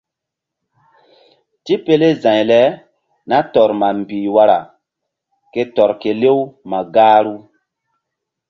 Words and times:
Tipele 1.63 2.09
za̧y 2.21 2.41
le 2.49 2.61
nah 3.29 3.43
tɔr 3.53 3.69
ma 3.79 3.87
mbih 3.99 4.27
wara 4.35 4.59
ke 5.53 5.61
tɔr 5.75 5.91
kelew 6.01 6.39
ma 6.69 6.79
gahru. 6.93 7.35